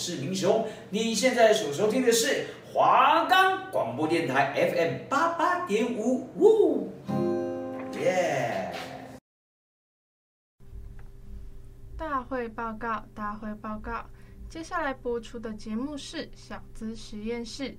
[0.00, 0.66] 是林雄。
[0.88, 6.90] 你现在所收听的是华冈广播电台 FM 八八点五，呜，
[7.98, 8.72] 耶！
[11.98, 14.06] 大会报告，大会报告。
[14.48, 17.76] 接下来播出的节目是小资实验室，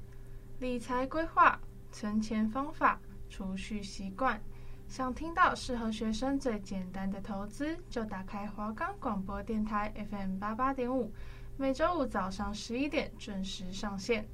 [0.59, 1.59] 理财规划、
[1.91, 4.39] 存钱方法、储蓄习惯。
[4.87, 11.11] 想听到适合学生最简单的投资，就打开华冈广播电台 FM 八八点五，
[11.61, 14.25] 每周五早上十一点准时上线。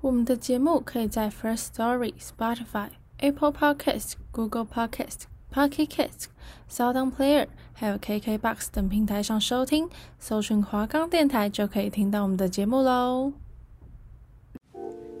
[0.00, 6.24] 我们的节目可以在 First Story、Spotify、Apple Podcast、Google Podcast、Pocket Cast、
[6.68, 13.32] Sound Player，还有 KKBox 等平台上收听，搜寻华冈电台就可以听到我们的节目喽。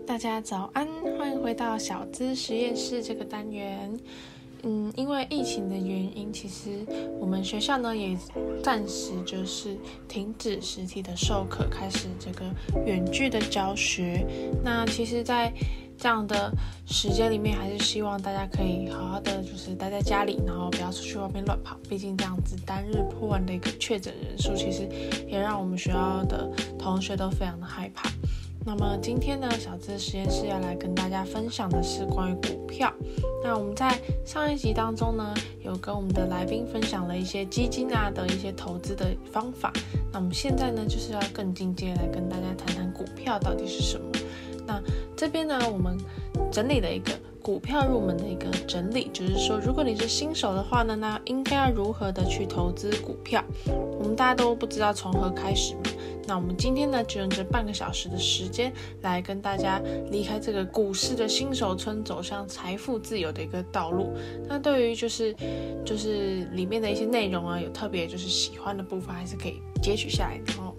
[0.04, 3.96] 大家早安，欢迎回到小资实验室这个单元。
[4.62, 6.84] 嗯，因为疫情的原因，其实
[7.18, 8.16] 我们学校呢也
[8.62, 9.76] 暂时就是
[10.08, 12.44] 停止实体的授课，开始这个
[12.84, 14.26] 远距的教学。
[14.62, 15.52] 那其实，在
[15.96, 16.50] 这样的
[16.86, 21.76] 时间里面，还是希望大家可以好好的就是待在家里，然后不要出去外面乱跑。
[21.88, 24.88] 毕竟这样子单日破万的一个确诊人数，其实
[25.26, 28.10] 也让我们学校的同学都非常的害怕。
[28.64, 32.92] 那么今天呢，小资实验室要来跟大家分享的是关于股票。
[33.42, 39.72] 那我们在上一集当中呢，有跟我们的来宾分享了一些基金啊的一些投资的方法。
[40.12, 44.04] 那我们现在呢，就是要更进阶来跟大家谈谈股票到底是什么。
[44.66, 44.80] 那
[45.16, 45.96] 这边呢，我们
[46.52, 53.42] 整理了一个股票入门的一个整理，就是说，如果你是新手的话呢，那应该要如何的去投资股票？
[53.98, 55.74] 我们大家都不知道从何开始。
[56.30, 64.12] 那我们今天呢，就用这半个小时的时间来跟大家离开这个股市的新手村，走向财富自由的一个道路。
[64.46, 65.34] 那对于就是
[65.84, 70.76] 就是里面的一些内容啊，有特别就是喜欢的部分，还是可以截取下来，然后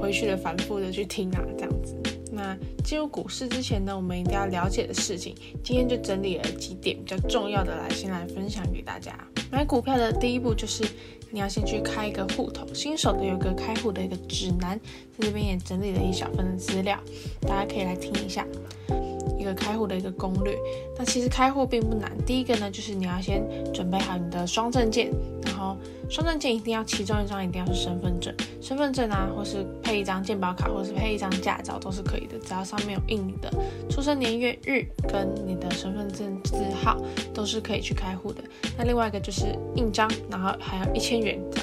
[0.00, 1.96] 回去的反复的去听啊，这样子。
[2.30, 9.12] 那进入股市之前呢，我们一定要了解的事情，今天就整理了几点比较重要的来先来分享给大家。
[9.50, 10.84] 买股票的第一步就是。
[11.34, 14.78] 你要先去开一个户头，新手的有个开户的一个指南，
[15.18, 16.96] 在这边也整理了一小份的资料，
[17.40, 18.46] 大家可以来听一下，
[19.36, 20.56] 一个开户的一个攻略。
[20.96, 25.10] 那其实开户并不难，第一个呢，就是你要先准备好你的双证件，
[25.64, 25.76] 后
[26.10, 33.50] 双证件一定要其中一张一定要是身份证，身份证啊，或是配一张健保卡，或是配一张驾照都是可以的，只要上面有印你的
[33.88, 37.00] 出生年月日跟你的身份证字号，
[37.32, 38.42] 都是可以去开户的。
[38.76, 41.60] 那另外一个就是印章，然后还有一千元的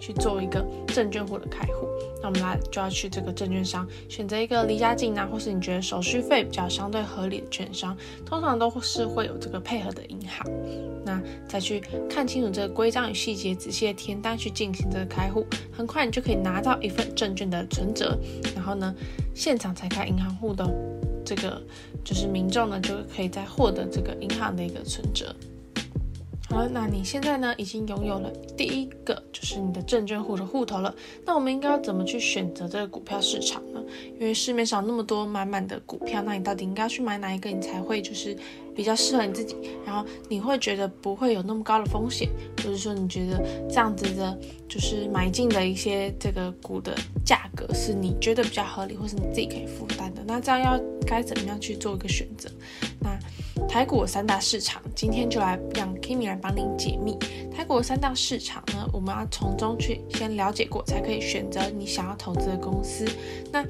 [0.00, 1.86] 去做一个证券户的开户。
[2.22, 7.96] 那我们来就要去这个证券商选择一个离家近啊，或是你觉得手续费比较相对合理的券商，
[8.26, 10.46] 通常都是会有这个配合的银行。
[11.04, 18.18] 那再去看清楚这个规章与细节，仔细的填单去进行这个开户，很快你就可以拿到一份证券的存折。
[18.54, 18.94] 然后呢，
[19.34, 20.68] 现场才开银行户的
[21.24, 21.60] 这个
[22.04, 25.34] 就是民众呢，就可以再获得这个银行的一个存折。
[26.50, 30.92] 好了，那你现在呢，已经拥有了第一个，就是你的证券户的户头了。
[31.24, 33.80] 那我们应该要怎么去选择这个股票市场呢？
[34.18, 38.36] 因为市面上那么多满满的股票，那你到底应该去买哪一个，你才会就是
[38.80, 39.54] 比较适合你自己？
[39.84, 50.22] 然后你会觉得不会有那么高的风险，或者说你觉得这样子的，就是买进的一些这个股的价格是你觉得比较合理，或是你自己可以负担的？
[50.26, 52.48] 那这样要该怎么样去做一个选择？
[53.00, 53.18] 那
[53.68, 57.18] 台股三大市场，今天就来让 Kimi 来帮您解密。
[57.54, 63.04] 台股三大市场呢，我们要从中去先了解过，才可以选择你想要投资的公司。
[63.52, 63.62] 那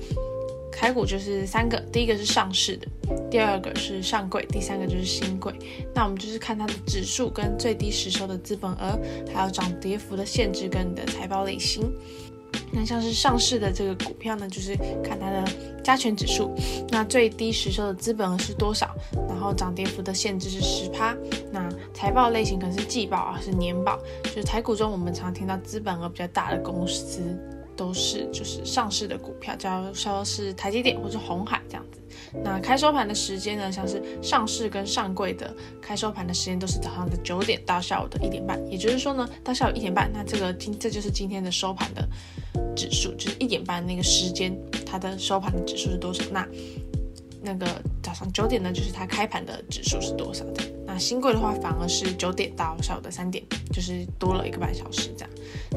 [0.72, 2.86] 台股就是三个，第一个是上市的，
[3.30, 5.52] 第二个是上柜，第三个就是新柜。
[5.94, 8.98] 那我们就是看它的指数跟最低实收的资本额，
[9.34, 11.92] 还有涨跌幅的限制跟你的财报类型。
[12.72, 15.44] 那像是上市的这个股票呢，就是看它的
[15.84, 16.52] 加权指数，
[16.88, 18.94] 那最低实收的资本额是多少，
[19.28, 21.16] 然后涨跌幅的限制是十趴。
[21.52, 23.98] 那财报类型可能是季报啊，是年报。
[24.24, 27.20] 就是台股中我们常听到资本额比较大的公司，
[27.80, 31.98] 都是就是上市的股票，假如说是台积电或者红海这样子。
[32.44, 42.06] 那开收盘的时间呢，像是上市跟上柜的开收盘的时间都是早上的九点到下午的一点半，也就是说呢，到下午一点半，那这个今这就是今天的收盘的
[42.76, 44.54] 指数，就是一点半那个时间，
[44.84, 46.22] 它的收盘的指数是多少？
[46.30, 46.46] 那
[47.42, 47.66] 那个
[48.02, 50.62] 早上九点呢，就是它开盘的指数是多少的？
[50.92, 55.30] 那新贵的话，反而是九点到下午的三点，就是多了一个半小时这样。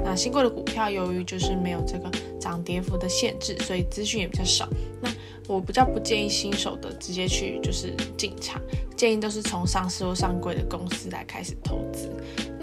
[0.03, 4.67] 那新贵的股票由于就是没有这个涨跌幅的限制，所以资讯也比较少。
[4.99, 5.09] 那
[5.47, 8.59] 我比较不建议新手的直接去就是进场，
[8.97, 12.09] 建议都是从上市或上柜的公司来开始投资。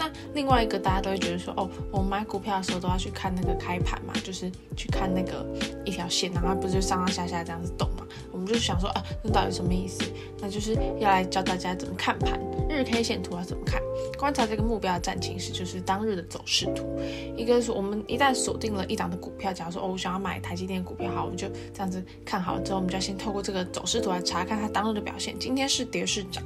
[0.01, 5.45] 那另外一个大家都会觉得说，哦，我买股票的时候都要去看那个开盘嘛，就是去看那个
[5.85, 8.07] 一条线，然后不是上上下下这样子动嘛？
[8.31, 10.01] 我们就想说，啊，那到底什么意思？
[10.39, 13.79] 那就是要来教大家怎么看盘，日 K 线图要怎么看，
[14.17, 16.99] 观察这个目标的战情是，就是当日的走势图。
[17.37, 26.43] 一个是我们一旦锁定了一档的股票，假如说哦，我想要买台积电股票，好，我们就这样子看好了之后，我们就要先透过这个走势图来查看它当日的表现，今天是跌是涨。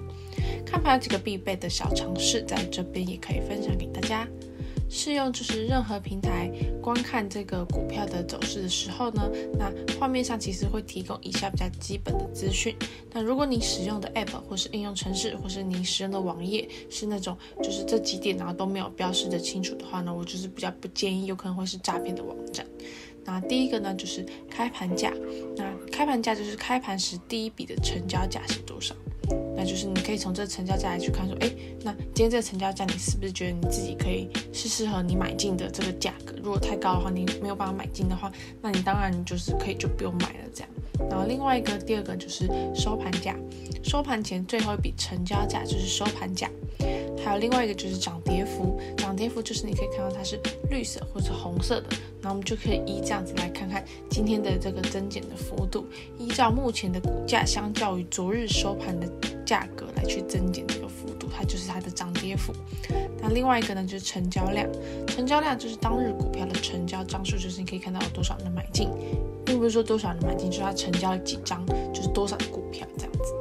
[0.66, 4.28] 看盘有几个必备的小常识，在这边也可以分享给大家。
[4.88, 12.74] 适用就是任何平台观看这个股票的走势的时候呢，那画面上其实会提供以下比较基本的资讯。
[13.12, 22.66] 那如果你使用的 App 或是应用程式，或是你使用的网页是那种就是这几点然后都没有标示的清楚的话呢，我就是比较不建议，有可能会是诈骗的网站。
[23.26, 25.12] 那第一个呢就是开盘价，
[25.58, 28.96] 那开盘价就是开盘时第一笔的成交价是多少？
[29.56, 31.50] 那就是你可以从这个成交价来去看，说，哎，
[31.84, 36.36] 那今天这个成交价，你是不是觉得你自己可以是适合你买进的这个价格？
[36.44, 38.32] 如果太高的话，你没有办法买进的话，
[38.62, 40.70] 那你当然就是可以就不用买了这样。
[41.10, 43.36] 然后另外一个，第二个就是收盘价，
[43.84, 46.50] 收盘前最后一笔成交价就是收盘价。
[47.26, 50.40] 还有另外一个就是涨跌幅，涨跌幅就是你可以看到它是
[50.70, 51.88] 绿色或是红色的，
[52.22, 55.88] 那我们就可以依这样子来看看今天的这个增减的幅度，
[56.20, 59.08] 依照目前的股价相较于昨日收盘的
[59.44, 62.54] 价格来去增减这个幅度，它就是它的涨跌幅。
[63.20, 64.70] 那另外一个呢就是成交量，
[65.08, 68.88] 成交量就是当日股票的成交张数，就是你可以看到有多少人买进，
[69.44, 73.34] 并不是说多少人买进，就是它成交了几张，就是多少的股票这样子。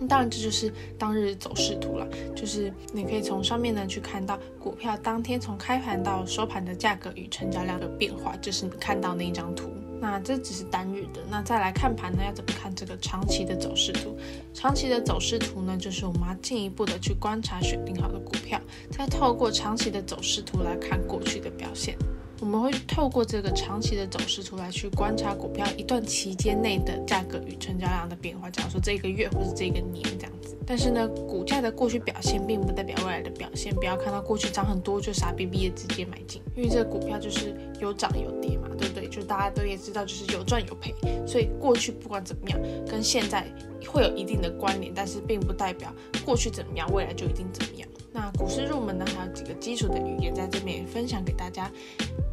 [0.00, 9.70] 那当然，这就是当日走势图了，就是你可以从上面呢去看到股票当天从开盘到收盘的价格与成交量的变化，这是你看到那一张图。
[10.02, 14.16] 那这只是单日的，那再来看盘呢，要怎么看这个长期的走势图？
[14.54, 18.58] 长期的走势图呢，就是我们要进一步的去观察选定好的股票，
[18.90, 21.98] 再透过长期的走势图来看过去的表现。
[22.40, 30.56] 我们会透过这个长期的走势图来去观察股票一段期间内的价格与成交量的变化，假如说这个月或是这个年这样子。
[30.66, 39.06] 但是呢，股价的过去表现并不代表未来的表现，不要看到过去涨很多就傻逼逼的直接买进，因为这个股票就是有涨有跌嘛，对不对？
[39.08, 40.94] 就大家都也知道，就是有赚有赔，
[41.26, 42.58] 所以过去不管怎么样，
[42.88, 43.46] 跟现在
[43.86, 45.92] 会有一定的关联，但是并不代表
[46.24, 47.86] 过去怎么样，未来就一定怎么样。
[48.12, 51.70] 那股市入门呢，还有几个基础的语言在这边也分享给大家。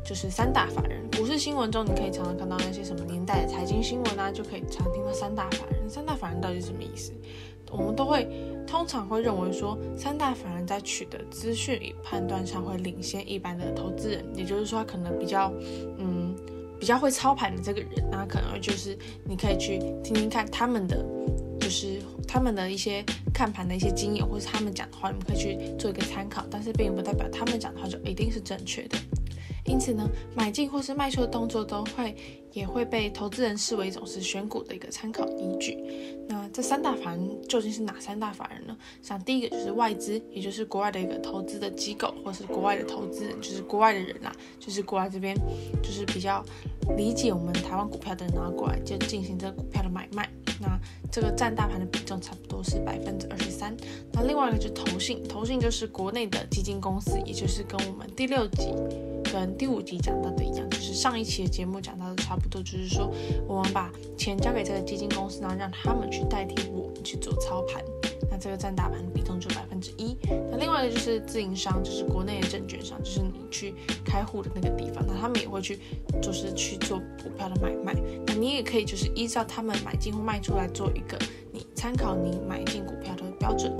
[0.07, 5.89] 就是三大法人，股市新闻中你可以常常看到那些什么年代的财经新闻啊，就可以常听到三大法人。
[5.89, 7.11] 三大法人到底是什么意思？
[7.69, 8.25] 我们都会
[8.65, 15.51] 通常会认为说，三大法人在取得资讯与判断上会领先一般的投资人，也就是说他可能比较
[15.97, 16.33] 嗯
[16.79, 21.05] 比较会操盘的这个人，那可能就是你可以去听听看他们的，
[21.59, 28.97] 就是他们的一些看盘的一些经验，或是他们讲的话，你们可以去做一个参考，但是并不代表他们讲的话就一定是正确的。
[29.67, 32.15] 因此呢，买进或是卖出的动作都会
[32.53, 35.77] 也会被投资人视为一种是选股的一个参考依据。
[36.27, 38.75] 那这三大法人究竟是哪三大法人呢？
[39.01, 45.35] 像第一个就是外资，也就是国外的一个投资的机构，或是国外的投资人，就是国外的人啦，就是国外这边
[45.83, 46.43] 就是比较
[46.97, 50.27] 理解我们台湾股票的人拿过来就进行这个股票的买卖。
[50.59, 50.79] 那
[51.11, 53.77] 这个占大盘的比重差不多是百分之二十三。
[54.11, 58.73] 那另外一个就是投信，投信就是国内的基金公司，也就是跟我们第六集。
[59.31, 63.11] 跟第五集讲到的一样，就是上一期的节目讲到的差不多，就是说
[63.47, 67.83] 我们把钱交给这个基金公司，然后让他们去代替我们去做操盘，
[68.29, 70.17] 那这个占大盘的比重就百分之一。
[70.51, 75.79] 那另外一个就是自营商，就是国内的证券商，就是你去开户的那个地方，那他们也会去，
[76.21, 77.93] 就是去做股票的买卖。
[78.25, 81.17] 那你也可以就是依照他们买进或卖出来做一个
[81.51, 83.71] 你参考你买进股票的标准。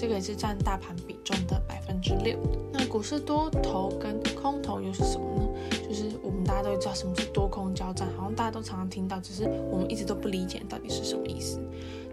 [0.00, 2.38] 这个也是占大盘比重的百分之六。
[2.72, 5.46] 那股市多头跟空头又是什么呢？
[5.86, 11.60] 就是我们大家都知道什么是多空交战，好像大家都常常听到，只是我们一直都不理解到底是什么意思。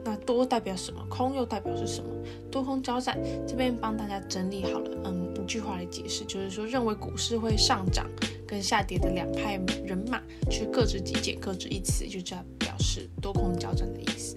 [0.03, 1.01] 那多代表什么？
[1.09, 2.09] 空又代表是什么？
[2.51, 3.17] 多空交战
[3.47, 8.05] 这边帮大家整理好了，嗯，一句话来解释，就是说认为股市会上涨
[8.45, 14.35] 跟下跌的两派人马，去各执己见，各执一词，就这样表示多空交战的意思。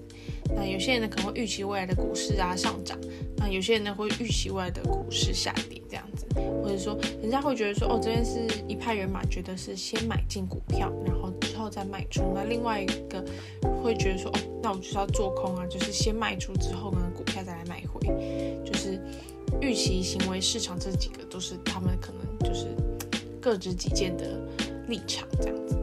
[0.55, 2.97] 那有些人呢可能会预期未来的股市啊上涨，
[3.37, 6.25] 那有些人呢会预期未来的股市下跌这样子，
[6.61, 13.23] 或者说人家会觉得说哦，这边是一派人马觉得是先买进股票，然后之后再卖出，那另外一个
[13.83, 17.99] 会觉得说哦，那我就是要做空啊，就是先卖出之后呢，股票再来买回，
[18.63, 18.99] 就是
[19.61, 22.67] 预期行为市场这几个都是他们可能就是
[23.41, 24.39] 各执己见的
[24.87, 25.77] 立场这样子。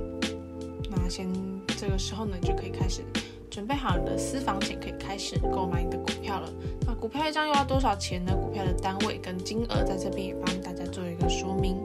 [0.91, 1.29] 那先
[1.77, 3.03] 这个时候呢，就可以开始
[3.50, 6.52] 准备好你的私房钱，可以开始购买你的股票了。
[6.87, 8.35] 那股票一张又要多少钱呢？
[8.35, 11.76] 股票的单位跟金额在这边也帮大家做一个说明。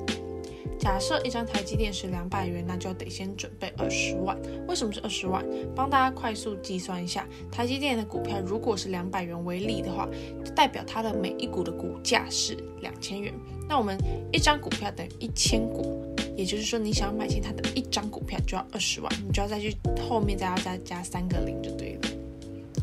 [0.79, 4.37] 假设一张台积电是两百元，那就得先准备二十万。
[4.67, 5.45] 为什么是二十万？
[5.73, 10.09] 帮大家快速计算一下，台积电的股票如果是两百元为例的话，
[10.43, 13.33] 就代表它的每一股的股价是两千元。
[13.69, 13.97] 那我们
[14.33, 16.03] 一张股票等于一千股，
[16.35, 19.75] 也就是说，你想要买进它的一张股票就要二十万，你就要再去
[20.09, 22.09] 后面再要再加三个零就对了。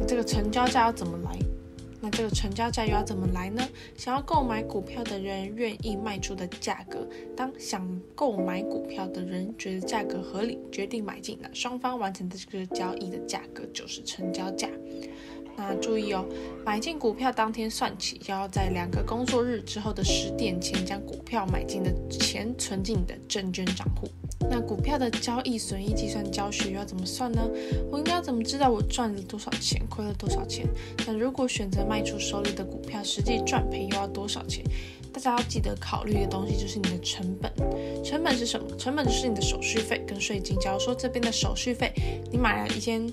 [0.07, 1.38] 这个成交价要怎么来？
[2.02, 3.62] 那这个成交价又要怎么来呢？
[3.95, 14.66] 想要购买股票的人愿意卖出的价格，当想购买股票的人觉得价格合理，决定买进，那双方完成的这个交易的价格就是成交价。
[15.68, 16.24] 那注意哦，
[16.64, 24.08] 买进股票当天算起，要在两个工作日之后的十点前将股票买进的钱存进你的证券账户。
[24.50, 27.46] 那股票的交易损益计算教学要怎么算呢？
[27.90, 30.66] 我应该怎么知道我赚了多少钱，亏了多少钱？
[31.06, 34.64] 那如果选择卖出手里的股票，实际赚赔又要多少钱？
[35.12, 37.52] 大家要记得考虑的东西就是你的成本。
[38.02, 38.66] 成本是什么？
[38.76, 40.58] 成本就是你的手续费跟税金。
[40.58, 41.92] 假如说这边的手续费，
[42.32, 43.06] 你买了一间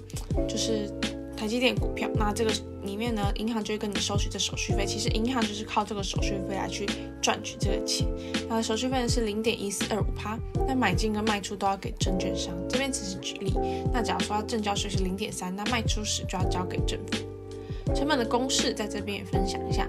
[0.48, 0.90] 就是。
[1.38, 2.52] 台积电股票，那这个
[2.82, 4.86] 里面呢，银行就会跟你收取这手续费。
[4.86, 6.86] 其实银行就是靠这个手续费来去
[7.22, 8.08] 赚取这个钱。
[8.50, 10.38] 那手续费呢是零点一四二五趴。
[10.68, 12.54] 那买进跟卖出都要给证券商。
[12.68, 13.54] 这边只是举例。
[13.94, 17.94] 那假如说证交税是零点三，那卖出时就要交给政府。
[17.94, 19.88] 成本的公式在这边也分享一下，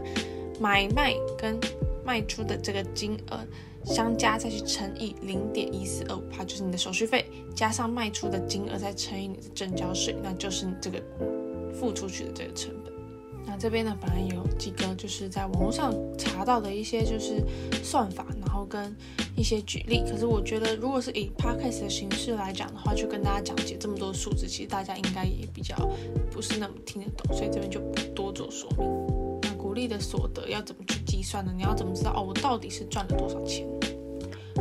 [0.60, 1.58] 买卖跟
[2.04, 3.40] 卖出的这个金额。
[3.84, 7.24] 相加再去乘以零点一四二五趴，就是你的手续费，
[7.54, 11.02] 加上卖出的金额再乘以你的证交税，那就是你这个
[11.78, 12.92] 付出去的这个成本。
[13.46, 17.42] 那这边呢，本来有几个就是在网络上查到的一些就是
[17.82, 18.94] 算法，然后跟
[19.34, 20.02] 一些举例。
[20.10, 25.74] 可是我觉得，如果是以 podcast 的形式来讲的话，去跟大家讲解这么多数字，其实大家应该也比较
[26.30, 29.56] 不是那么听得懂，所以这边就不多做说明。
[29.56, 31.52] 股利的所得要怎么去计算呢？
[31.56, 32.24] 你要怎么知道哦？
[32.28, 33.66] 我到底是赚了多少钱？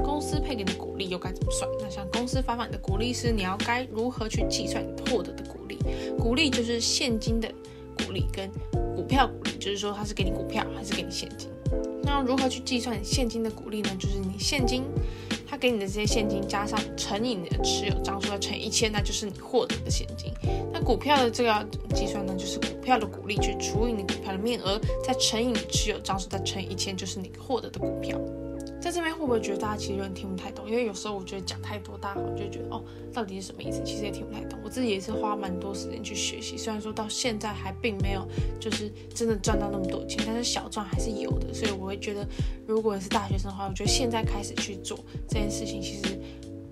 [0.03, 1.69] 公司配给你的股利又该怎么算？
[1.79, 5.77] 那像公司发放你的股利时，你要该如何去计算你获得的股利？
[6.17, 7.51] 股利就是现金的
[7.97, 8.49] 股利跟
[8.95, 11.49] 股票股利，就是说它是给你股票还是给你现金？
[12.03, 13.89] 那如何去计算现金的股利呢？
[13.99, 14.83] 就是你现金。
[15.49, 20.29] 他给你的这些现金加上乘以你的持有张数，要乘以一千，那就是你获得的现金。
[20.73, 22.35] 那股票的这个计算呢？
[22.37, 28.19] 就是股票的股利去除以你股票的面额，再乘以你持有张数，再乘以一千，就是你获得的股票。
[28.79, 30.69] 在这边会不会觉得大家其实有点听不太懂？
[30.69, 33.81] 因为有时候我觉得讲太多，大家好像就觉得哦，到底是什么意思？
[33.83, 34.57] 其实也听不太懂。
[34.63, 38.25] 我自己也是花蛮多时间去学习，虽然说到现在还并没有
[38.59, 41.53] 就是真的赚到那么多钱，但是小赚还是有的。
[41.53, 42.25] 所以我会觉得，
[42.65, 46.17] 如果你是大学生的话，我觉得现在开始去做这件事情，其实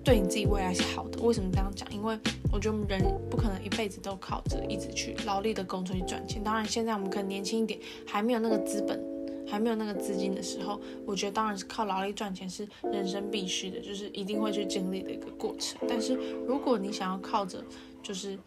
[0.04, 1.20] 对你自己未来是好的。
[1.22, 1.86] 为什么这样讲？
[1.92, 2.16] 因为
[2.52, 6.42] 我觉得人不可能一辈子都靠着一直去劳力的工作去赚钱。
[6.42, 9.15] 当然，现在我们可能年轻一点，还没有那个资本。
[9.46, 15.78] 还没有那个资金的时候，我觉得当然是靠劳力赚钱是人生必须的，就是一定会去经历的一个过程。
[15.88, 16.14] 但是
[16.46, 17.62] 如果你想要靠着，
[18.02, 18.38] 就是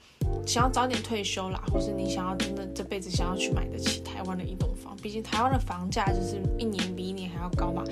[0.46, 7.84] 想要早点退休啦，或是你想要真的这辈子想要去买得起台湾的一栋房，毕竟台湾的房价就是一年比一年还要高嘛。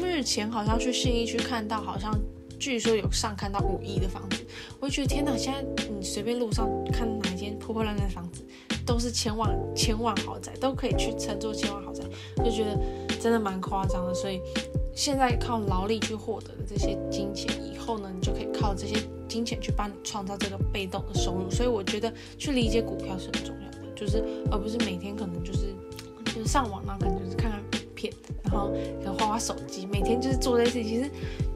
[0.00, 2.12] 日前好像去信义区看到，好像
[2.60, 4.46] 据说有上看到五亿的房子，
[4.80, 5.36] 我觉得天哪！
[5.36, 8.45] 现在你随便路上看哪一间破破烂烂的房子。
[8.86, 12.04] 都是千万千万豪宅，都可以去称作千万豪宅，
[12.38, 12.78] 就觉得
[13.20, 14.14] 真的蛮夸张的。
[14.14, 14.40] 所以
[14.94, 18.96] 现在靠劳力去获得的这些金钱，以后呢，你就可以靠这些
[19.28, 21.50] 金钱去帮你创造这个被动的收入。
[21.50, 25.74] 所以我觉得去理解股票是很重要的，就是而不是每天可能就是
[26.26, 27.60] 就是上网，然后可能就是看看
[27.94, 28.12] 片，
[28.44, 30.88] 然后可能滑滑手机，每天就是做这些事情。
[30.88, 31.10] 其实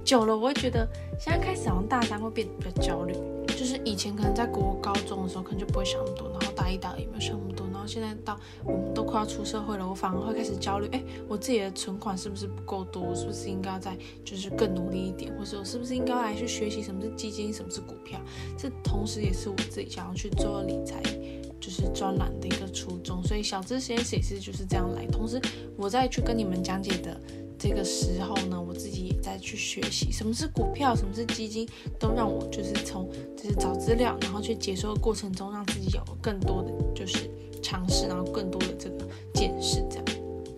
[0.04, 0.86] 久了，我会觉得
[1.18, 3.14] 现在开始好像大三会变得比较焦虑。
[3.60, 13.14] 就是以前可能在国高中的时候，可能就不会想那么多，然后大一、大二也没有想那么多，然后现在到我们都快要出社会了，我反而会开始焦虑，哎，我自己的存款是不是不够多？
[13.14, 15.30] 是不是应该再就是更努力一点？
[15.36, 18.18] 或者我是不是应该来去学习什么是基金，什么是股票？
[18.56, 21.02] 这同时也是我自己想要去做理财，
[21.60, 23.22] 就是专栏的一个初衷。
[23.22, 25.38] 所以小资实验室也是就是这样来，同时
[25.76, 27.20] 我再去跟你们讲解的。
[27.62, 37.30] 这个时候呢，我自己也在去学习什么是股票，什么是基金，都让我就是从就是找资料，然后去解说的过程中，让自己有更多的就是
[37.62, 39.84] 尝试，然后更多的这个见识。
[39.90, 40.04] 这样，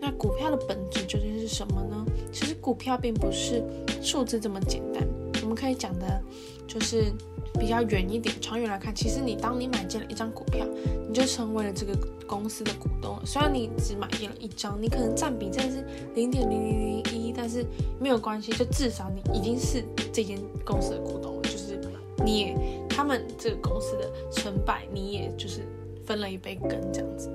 [0.01, 2.07] 那股票的本质究竟是什么呢？
[2.33, 3.65] 其实股票并不是
[4.01, 5.05] 数字这么简单，
[5.43, 6.23] 我们可以讲的，
[6.69, 7.13] 就是。
[7.59, 10.67] 比较远一点，长远来看，其实你当你买进了一张股票，
[11.09, 13.23] 你就成为了这个公司的股东了。
[13.25, 17.65] 虽然你只买进了一张，你可能占比真的是零点零零零一，但是
[18.01, 21.81] 没有关系，就至少你已经是这间公司的股东了，就是
[22.25, 22.57] 你也
[22.89, 25.61] 他们这个公司的成败，你也就是
[26.05, 27.31] 分了一杯羹这样子。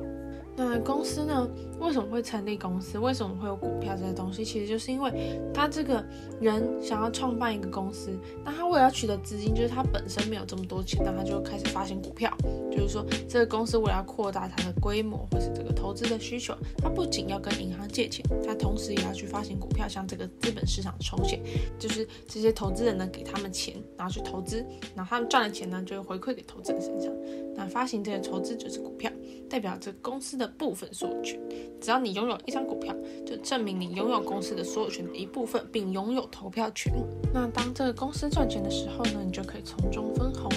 [0.60, 1.48] 那公司呢？
[1.80, 2.98] 为什么会成立公司？
[2.98, 4.44] 为什么会有股票这些东西？
[4.44, 6.04] 其实就是因为他这个
[6.42, 8.10] 人想要创办一个公司，
[8.44, 12.36] 那他为了要取得资金，就是他本身没有这么多钱，那他就开始发行股票。
[12.72, 21.40] 就是说，这个公司为了要扩大它的规模，或是这个投资的需求，他不仅要跟银行借钱，他同时也要去发行股票，向这个资本市场筹钱。
[21.78, 27.12] 就是这些投资人呢，给他们钱，然后去投资，然后他们赚了钱呢，就会回馈给投资人身上。
[27.58, 29.12] 那发行这些投资就是股票，
[29.50, 31.40] 代表这公司的部分所有权。
[31.82, 32.96] 只要你拥有一张股票，
[33.26, 36.94] 就证明你拥有公司的所有权的一部分，并拥有投票权。
[37.34, 40.52] 那当这个公司赚钱的时候呢，你就可以从中分红，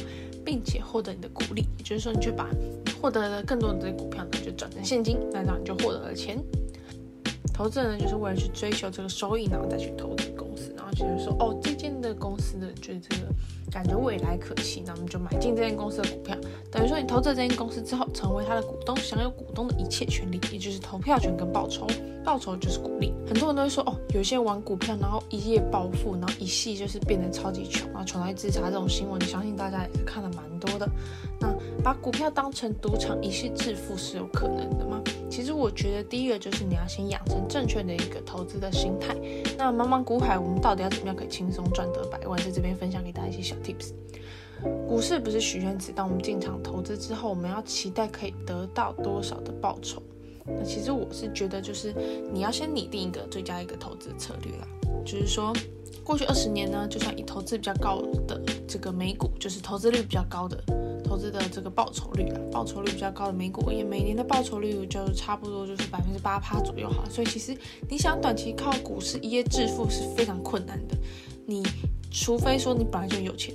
[0.45, 1.65] 并且获得你的股利。
[1.79, 2.49] 也就是说，你就把
[3.01, 6.39] 获得了更多的股票呢，就转成现金，那这样你就获得了钱。
[7.53, 13.23] 投资人呢，就是为了去追求这个收益，然后再去投资公司，然后就是说，哦，这的公司的觉得这个
[13.71, 16.37] 感觉未来可期，那我们就买进这间公司的股票。
[16.71, 21.87] 等于说，你投资这间公司之后，成为他的股东，享有股东的一切权利，也就是投票权跟报酬。
[22.23, 23.15] 报酬就是鼓励。
[23.27, 30.87] 很多人都会说，哦，有些人玩股票，然后一夜暴富，然后一系就是变得超级穷，然后穷来自杀这种新闻，相信大家也是看了蛮多的。
[31.41, 31.49] 那
[31.81, 35.03] 把股票当成赌场，一夕致富是有可能的吗？
[35.31, 39.17] 其实我觉得第一个就是你要先养成正确的一个投资的心态。
[39.57, 42.39] 那茫茫股海，我们到底要怎么样可以轻松赚得百万？
[42.43, 43.93] 在这边分享给大家一些小 tips。
[44.87, 50.03] 股市不是许愿池，当我们进场投资之后，我们要期待可以得到多少的报酬？
[50.45, 51.95] 那其实我是觉得，就是
[52.33, 54.67] 你要先拟定一个最佳一个投资策略啦。
[55.05, 55.53] 就是说，
[56.05, 60.63] 过去二十年呢，就算以投资比较高的这个美股，就是投资率比较高的。
[61.11, 67.03] 投资的这个报酬率啊，报酬率比较高的美股，也每年的报酬率就差不多就是百分之八趴左右哈。
[67.11, 67.53] 所以其实
[67.89, 70.97] 你想短期靠股市一夜致富是非常困难的。
[71.45, 71.65] 你
[72.13, 73.53] 除非说你本来就有钱，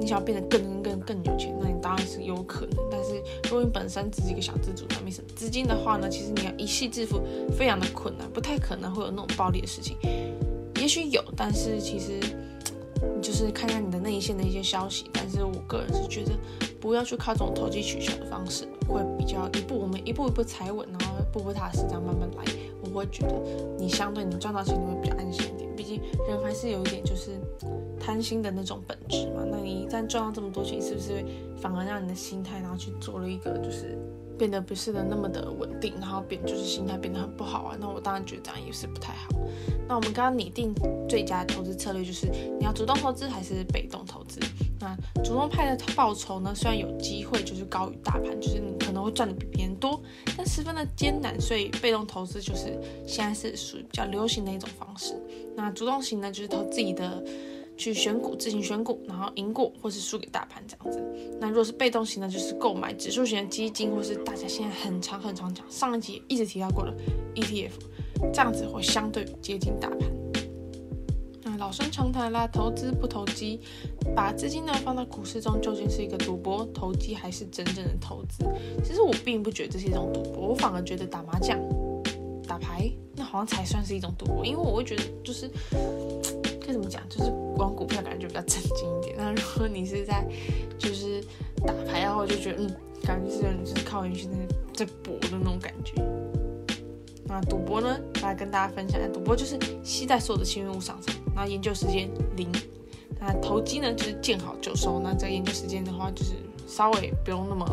[0.00, 2.78] 你想要变得更更更有钱，那你当然是有可能。
[2.90, 7.20] 但是如果你本身只是一个小资主，没什么资金的话呢，其实你要一夕致富
[7.52, 9.98] 非常的困难，不太可能会有那种暴利的事情。
[10.80, 12.18] 也许有，但是其实
[13.20, 15.10] 就是看看你的内线的一些消息。
[15.12, 16.32] 但是我个人是觉得。
[16.80, 22.44] 不要去靠这种投机取巧的方式，会比较一步我们一步一步踩稳，然后步步踏实这样慢慢来。
[22.82, 23.40] 我会觉得
[23.78, 27.40] 你相对你赚到钱你会比较安心一点，毕竟人还是有一点就是
[27.98, 29.46] 贪心的那种本质嘛。
[29.50, 31.24] 那你一旦赚到这么多钱，是不是
[31.56, 33.98] 反而让你的心态然后去做了一个就是
[34.38, 37.76] 变得不是的那么的稳定，然后变就是心态变得很不好啊？
[37.80, 39.28] 那我当然觉得这样也是不太好。
[39.86, 40.74] 那我们刚刚拟定
[41.08, 42.26] 最佳投资策略就是
[42.58, 44.40] 你要主动投资还是被动投资？
[44.80, 50.00] 那主动派的报酬呢，虽然有机会就是高于大盘，就是你可能会赚的比别人多，
[50.36, 51.40] 但十分的艰难。
[51.40, 55.14] 所以被动投资就是现在是属于比较流行的一种方式。
[55.56, 57.22] 那主动型呢，就是投自己的
[57.76, 61.02] 去选股，自行选股，然后赢过或是输给大盘这样子。
[61.40, 66.94] 那如果是被动型呢，就是购买指数型的基金，或是大家现在很常很常讲，上一集一直提到过的
[67.34, 67.72] ETF，
[68.32, 69.98] 这样子会相对接近大盘。
[71.42, 73.60] 那老生常谈啦，投资不投机，
[74.14, 78.44] 把资金呢放到股市中，究竟是一个赌博、投机，还是真正的投资？
[78.82, 81.58] 其实我并不觉得这是一种赌博，我反而觉得打麻将、
[82.46, 85.50] 打牌，那好像才算是一种赌博，因为我会觉得就是
[86.66, 89.14] 该怎么讲，就是玩股票感觉就比较正经一点。
[89.16, 90.26] 那如果你是在
[90.78, 91.22] 就是
[91.64, 94.28] 打牌的话，就觉得嗯，感觉是就是靠运气
[94.74, 95.92] 在在搏的那种感觉。
[97.26, 101.14] 那赌博呢，来跟大家分享一下，赌博就是携带所有的幸运物上场。
[101.34, 102.50] 那研究时间零，
[103.18, 105.00] 那投机呢就是见好就收。
[105.00, 106.32] 那这个研究时间的话，就是
[106.66, 107.66] 稍微不用那么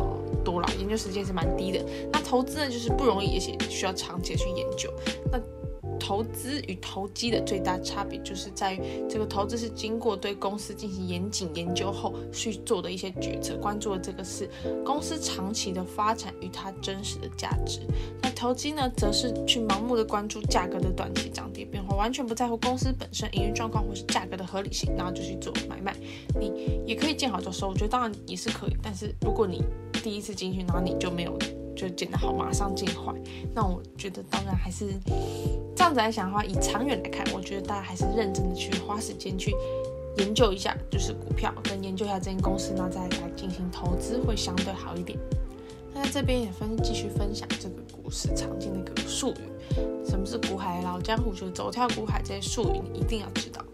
[0.44, 1.84] 多了，研究时间是蛮低的。
[2.12, 4.92] 那投资呢就是不容易，而且需要长期的去研究。
[5.30, 5.38] 那
[6.02, 14.50] 投资与投机的最大差别就是在于，这个投资是经过对公司进行严谨研究后去做的一些决策，关注的这个是
[14.84, 17.78] 公司长期的发展与它真实的价值。
[18.20, 25.94] 那投机呢，则是去盲目的关注价格的短期涨跌变化，完全不在乎公司本身营运状况或是价格的合理性，然后就去做买卖。
[26.38, 28.76] 你也可以见好就收，我觉得当然也是可以。
[28.82, 29.62] 但是如果你
[30.02, 31.38] 第一次进去，然后你就没有
[31.82, 33.12] 就剪得好，马上见坏，
[33.52, 34.94] 那我觉得当然还是。
[35.74, 39.52] 这样子来想的话，以长远来看，我觉得大家还是认真的去花时间去
[40.18, 45.18] 研究一下，就是股票跟研究一下这间公司，然后再来进行投资会相对好一点。
[45.92, 53.64] 那在这边也分继续分享这个股市常见的一个术语，什么是股海老江湖，就是走跳股海这些术语你一定要知道。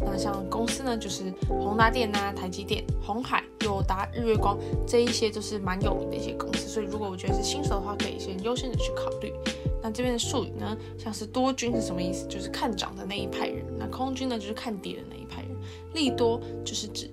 [0.00, 9.32] 那像公司呢，就是宏达电啊、台积电、红海、友达、日月光这一些都是蛮有名的一些公司，所以如果我觉得是新手的话，可以先优先的去考虑。
[9.80, 12.26] 那这边的术语呢，像是多军是什么意思？
[12.26, 13.64] 就是看涨的那一派人。
[13.78, 15.50] 那空军呢，就是看跌的那一派人。
[15.94, 17.10] 利多就是指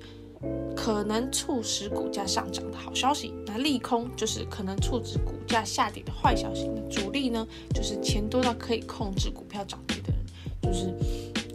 [0.76, 6.70] 可能促使股价上涨的好消息，那利空就是可能促使股价下跌的坏消息。
[6.90, 10.26] 主力呢，就是钱多到可以控制股票涨跌的人，
[10.62, 10.94] 就是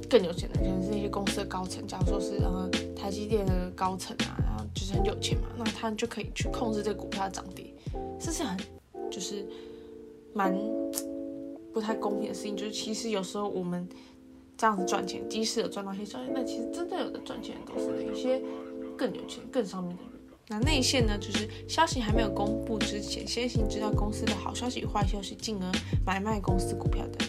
[0.08, 7.72] 更有钱的，可能是那些公司的高层，假如说是呃台积电的高层啊，然后就是很有钱嘛，那他们就可以去控制这个股票的涨跌，
[8.18, 8.58] 这是很
[9.10, 9.46] 就是
[10.34, 10.54] 蛮
[11.72, 12.56] 不太公平的事情。
[12.56, 13.88] 就是其实有时候我们
[14.56, 18.42] 这样子赚钱，即使有赚到一些消息，那其实真的有的赚钱的都是一些。
[18.96, 20.12] 更有钱、更上面的人，
[20.46, 21.16] 那内线呢？
[21.16, 25.72] 就是消息还没有公布之前，先行知道公司的好消息与坏消息，进而
[26.04, 27.24] 买卖公司股票的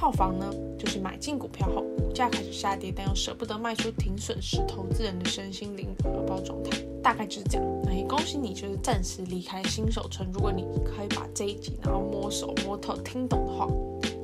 [0.00, 6.70] 套房呢，就是买进股票后，股价开始下跌，但又舍不得卖出，停损失，投资人的身心灵荷包状态，
[7.02, 7.82] 大概就是这样。
[7.84, 10.26] 那也恭喜你，就是暂时离开新手村。
[10.32, 13.68] 如果你可以把这一集然后摸手摸透听懂的话，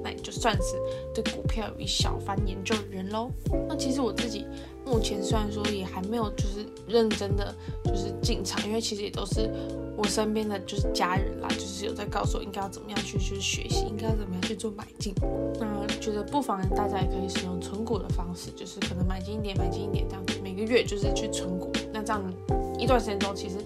[0.06, 0.76] 那就算是
[1.14, 3.30] 对股票有一小番研究的人喽。
[3.68, 4.46] 那其实我自己。
[4.88, 7.52] 目前虽然说也还没有就是认真的
[7.84, 9.50] 就是进场，因为其实也都是
[9.96, 15.12] 我身边的就是家人啦，就是有在告诉我应该要怎么样去去学习，应该要怎么样去做买进。
[15.58, 21.68] 那觉得不妨大家也可以使用存股的方式，就是可能买进一点，买进一点这样子，每个月就是去存股。
[21.92, 22.22] 那这样
[22.78, 23.56] 一段时间中其实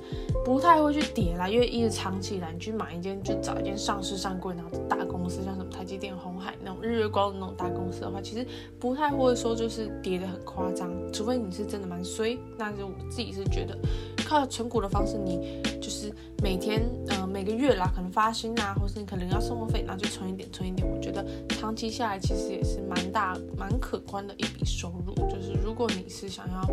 [0.44, 8.46] 不太会去跌啦，因为一直长期来你去买一件就找一件上市上柜然后大公司，像什么台积电、红海那种日月光的那种大公司的话，其实
[8.78, 10.90] 不太会说就是跌得很夸张。
[11.12, 13.76] 除非你是真的蛮衰，那就我自己是觉得，
[14.24, 20.88] 靠存股的方式，你就是每天，呃，每个月啦，可能发薪啊，或是你可能要生活费，那就存一点，存一点。
[20.88, 25.14] 我觉得长期下来，其实也是蛮大、蛮可观的一笔收入。
[25.28, 26.64] 就是如果你是想要，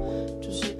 [0.41, 0.77] 就是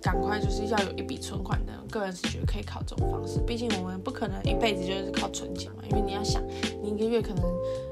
[0.00, 3.40] 赶快就是要有一笔存款的，个人是觉得可以靠这种方式。
[3.46, 6.42] 毕竟我们不可能一辈子就是靠存钱嘛，因为你要想，
[6.82, 7.44] 你一个月可能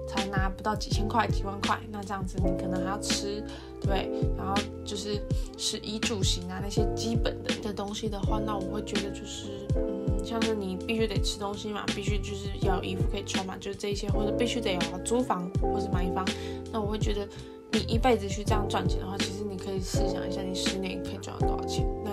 [0.08, 3.42] 才拿不到几千块、几万块，那这样子你可能还要吃。
[3.80, 5.20] 对，然后就是
[5.58, 16.24] 食衣住行啊，那些基本的的东西的话，那我会觉得就是，嗯，像是你必须得吃东西嘛，必须就是要有衣服可以穿嘛，就是这些，或者必须得有租房或者买房，
[16.72, 17.28] 那我会觉得
[17.72, 21.86] 你一辈子去这样赚钱的话，其实你可以试想一下，你十年可以赚到多少钱？
[22.04, 22.10] 那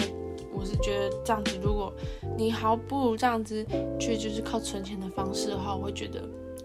[0.53, 1.93] 我是觉得这样子，如果
[2.37, 3.65] 你还不如这样子
[3.99, 6.21] 去就是靠存钱的方式的话，我会觉得。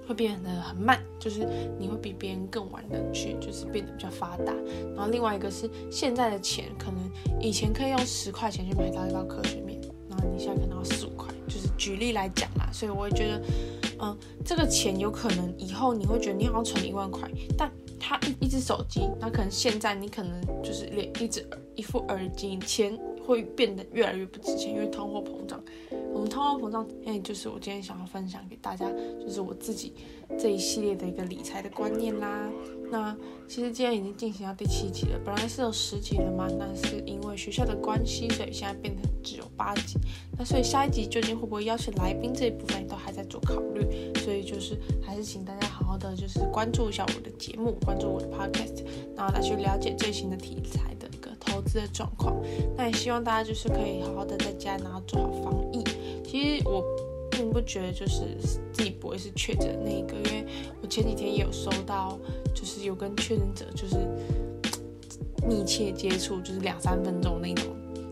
[0.09, 1.49] 会变得很慢，就是
[1.81, 4.53] 你会比别人更晚的去，就是变得比较发达。
[4.95, 12.71] 然后另外一个是现在的钱，可能以前可以用十块钱去买到一包科学面，然后你现在可能要四五块，就是举例来讲啦。
[12.73, 13.43] 所以我会觉得，
[13.99, 17.69] 嗯，这个钱有可能以后你会觉得你好像存一万块，但
[18.09, 25.61] 他一一只手机，那可能现在你可能就是连一只一副耳机钱会变得越来越不值钱，因为通货膨胀。
[26.15, 28.89] 我们通货膨胀，哎，就是我今天想要分享给大家，
[29.21, 29.93] 就是我自己
[30.39, 32.49] 这一系列的一个理财的观念啦。
[32.91, 33.17] 那
[33.49, 39.99] 其实今天已经进行到第七集了，本来是有十集的嘛，那是因为学校的关系，所以现在变成只有八集。
[40.39, 43.87] 那所以下一集究竟会不会邀请来宾这一部分，都还在做考虑。
[44.25, 48.85] 所以就是还是请大家好好的就是关注一下我的节目，关注我的 podcast，
[49.17, 52.37] 然后来去了解最新的题材的一个投资的状况。
[52.77, 55.83] 那也希望大家就是可以好好的在家，然后做好防疫。
[56.25, 56.85] 其实我
[57.37, 58.23] 并不觉得就是
[58.73, 60.47] 自己不会是确诊那一个，因为
[60.81, 62.19] 我前几天也有收到，
[62.55, 63.97] 就是有跟确诊者就是
[65.47, 67.67] 密切接触，就是两三分钟那种，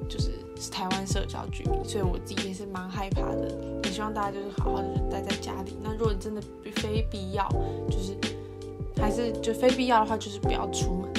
[0.09, 0.31] 就是
[0.71, 3.81] 台湾社交距离，所以我自己也是蛮害怕的。
[3.85, 5.73] 也希望大家就是好好的待在家里。
[5.83, 6.43] 那如果你真的
[6.77, 7.49] 非必要，
[7.89, 8.15] 就是
[8.97, 11.11] 还是就非必要的话，就是不要出门。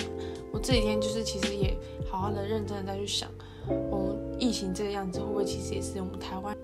[0.52, 1.76] 我这几天就是其实也
[2.08, 3.30] 好好的认真的在去想，
[3.68, 6.56] 我们疫情这个样子会不会其实也是我们台湾。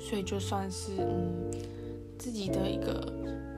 [0.00, 1.50] 所以就算是嗯
[2.18, 3.12] 自己的一个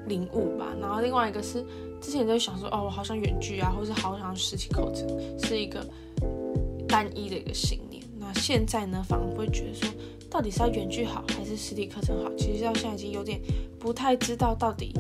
[0.07, 0.75] 领悟吧。
[0.81, 1.65] 然后另外一个是
[2.01, 5.87] 之前在想说哦，我好想远距啊，或是好想实体课程，是一个
[6.89, 8.03] 单一的一个信念。
[8.19, 9.89] 那现在呢，反而会觉得说，
[10.29, 12.31] 到底是要远距好还是实体课程好？
[12.37, 13.41] 其实到现在已经有点
[13.79, 14.93] 不太知道到底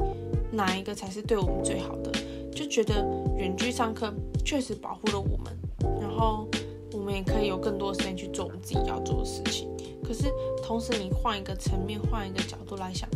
[0.50, 2.12] 哪一个才是对我们最好的。
[2.54, 3.04] 就觉得
[3.38, 4.12] 远距上课
[4.44, 5.56] 确实保护了我们，
[6.00, 6.46] 然后
[6.92, 9.68] 我们也可以有更多时间去做我们自己要做的事情。
[10.04, 10.24] 可是，
[10.62, 13.08] 同时你换一个层面，换一个角度来想，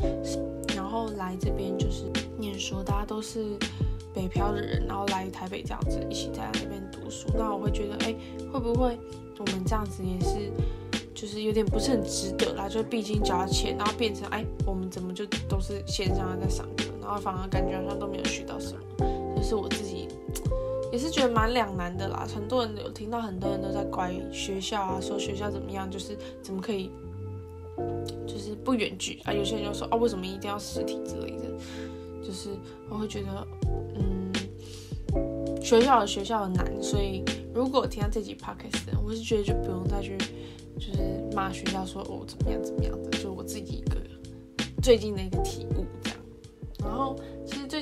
[0.75, 2.05] 然后来这边就是
[2.39, 3.57] 念书，大家都是
[4.15, 8.15] 北漂的人，然后来台北这样子一起在那边读书，那我会觉得，哎，
[8.53, 8.99] 会不会
[9.39, 10.51] 我们这样子也是，
[11.15, 12.69] 就是有点不是很值得啦？
[12.69, 20.06] 就毕竟交了钱，然后变成，哎，我们怎么就都是线上在上课，然后反而感觉好像都没有学到什么，就是我自己
[20.97, 22.27] 也是觉得蛮两难的啦。
[22.35, 26.91] 很多人有听到，很多人都在怪学校啊，说学校怎么样，就是怎么可以。
[28.27, 31.45] 就是不远距啊，有些人就说哦，为什么一定要实体之类的？
[32.23, 32.49] 就是
[32.89, 33.47] 我会觉得，
[33.95, 34.33] 嗯，
[35.63, 37.23] 学校有学校的难，所以
[37.55, 40.17] 如果听到这集 podcast，我是觉得就不用再去
[40.79, 44.01] 就是骂学校说哦怎么样怎么样的，就我自己一个
[44.83, 46.19] 最近的一个体悟这样。
[46.81, 47.15] 然后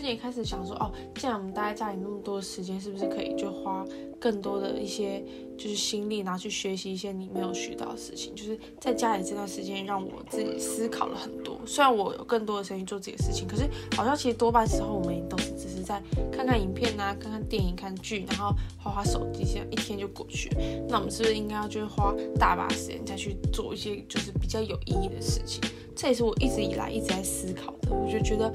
[0.04, 3.84] 近也开始想说哦，既然我们待在家里那么多时间，是不是可以就花
[4.20, 5.24] 更多的一些
[5.56, 8.34] 就是心力，拿去学习一些你没有学到的事情？
[8.34, 11.58] 就是在家里这段时间，让我自己思考了很多。
[11.66, 20.60] 虽然我有更多的时间做自己的事情，可是好像其实多半时候我们也都是只是在看看影片啊，看看电影、看剧，然后花花手机，这样一天就过去了。
[20.88, 25.62] 那我们是不是应该要就是花大把时间再去做一些就是比较有意义的事情？
[25.96, 27.90] 这也是我一直以来一直在思考的。
[27.90, 28.52] 我就觉得。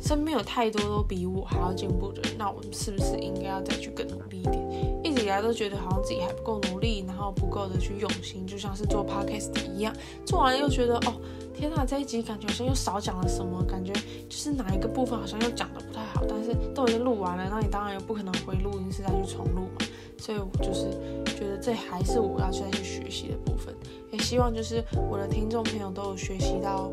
[0.00, 5.00] 身边有太多都比我还要进步的，那我们是不是应该要再去更努力一点？
[5.04, 11.14] 一直以来都觉得好像自己还不够努力，然后不够的去用心，就像是做 podcast 一样，做完了又觉得哦，
[11.54, 19.86] 天哪，这一集感觉好像又少讲了什么，感觉就是哪一个部分好像又讲的不太好，但是都已经录完了，那你当然又不可能回录音室再去重录嘛，
[20.18, 20.90] 所以我就是
[21.34, 23.74] 觉得这还是我要再去学习的部分，
[24.10, 26.90] 也希望就是我的听众朋友都有学习到。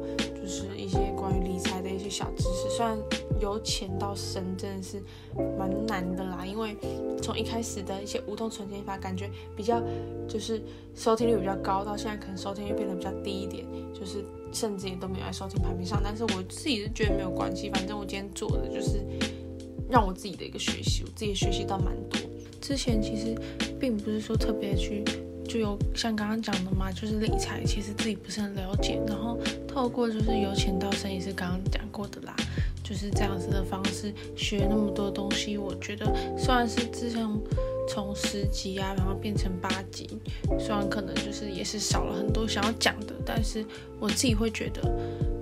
[0.48, 0.98] 就是一些
[2.10, 2.98] 小知识，虽然
[3.40, 5.02] 由浅到深真的是
[5.58, 6.76] 蛮难的啦，因为
[7.22, 9.82] 从一开始的一些无痛存钱法，感觉比较
[10.28, 10.62] 就是
[10.96, 16.02] 收听率比较高，到现在可能收听率变得比较低一点，就是甚至也都没有在收听排名上。
[16.04, 19.04] 但是我自己是觉得没有关系，反正我今天做的就是
[19.90, 22.20] 让我自己的一个学习，我自己学习到蛮多。
[22.60, 23.36] 之前其实
[23.80, 25.04] 并不是说特别去。
[25.48, 32.36] 就有像刚刚讲的嘛，就是理财，其实自己不是很了解，然后透过就是由浅到深，也是刚刚讲过的啦，
[32.84, 36.06] 就是这样子的方式学那么多东西，我觉得
[36.38, 37.42] 虽然是自从
[37.88, 40.20] 从十级啊，然后变成八级，
[40.60, 43.66] 虽然可能就是也是少了很多想要讲的，但是
[44.00, 44.82] 我自己会觉得，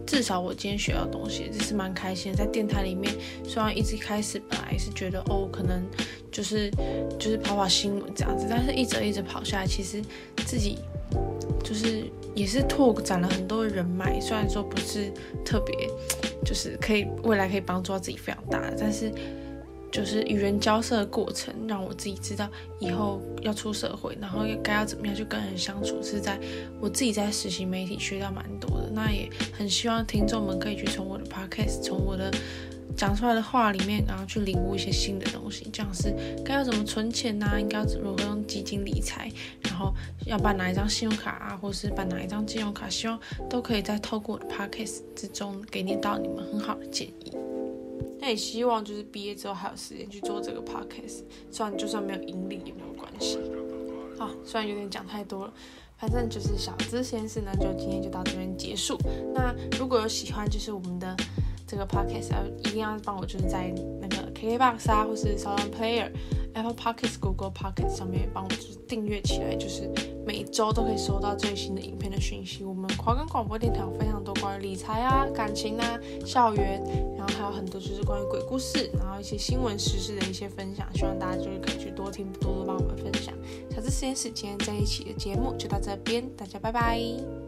[0.05, 2.37] 至少我今天学到东西，这是蛮开心的。
[2.37, 3.13] 在电台里面，
[3.43, 5.83] 虽然一直开始本来是觉得哦，可能。
[6.31, 6.69] 就是
[7.17, 10.01] 就是跑跑新闻这样子，但是一直一直跑下来，其实
[10.45, 10.79] 自己
[11.63, 14.19] 就是也是拓展了很多人脉。
[14.19, 15.13] 虽然说不是
[15.45, 15.89] 特别，
[16.43, 19.09] 就是可以未来可以帮助到自己非常大的，但是
[19.95, 26.37] 就是与人交涉的过程，让我自己知道以后要出社会，然后该要怎么样去跟人相处，是在
[26.81, 28.89] 我自己在实习媒体学到蛮多的。
[28.91, 32.29] 那也很希望听众们可以去从我的 podcast，从我的。
[32.95, 37.59] 讲出来的话里面，然后去领悟一些新的东西，这样是该要怎么存钱呐、啊？
[37.59, 39.29] 应该要如何用基金理财？
[39.61, 39.93] 然后
[40.25, 42.87] 要办哪一张信用卡啊，或是办哪一张信用卡？
[42.87, 47.33] 希望都可以在透过我的 podcast 之中给你到你们很好的建议。
[48.19, 53.37] 那也希望就是毕业之后还有时间去做这个 podcast，虽然就算没有盈利也没有关系。
[54.19, 55.53] 啊，虽然有点讲太多了，
[55.97, 58.97] 反正就是小资先生呢，就今天就到这边结束。
[59.33, 61.15] 那如果有喜欢，就是我们的。
[61.67, 66.11] 这个 podcast 要一定要帮我，就是在那个 KKBOX 啊，或是 SoundPlayer、
[66.53, 69.89] Apple Pockets、Google Pockets 上面帮我就是订阅起来，就是
[70.25, 72.63] 每周都可以收到最新的影片的讯息。
[72.63, 76.81] 我们华冈广播电台有非常多关于理财啊、感情啊、校园，
[77.17, 80.87] 然后还有很多就是关于鬼故事，然后一些新闻时事的一些分享。
[80.93, 83.33] 希望大家就是可以去多听，多多帮我们分享。
[83.69, 87.44] 小资实验室今天在一起的节目就到这边，大家拜拜。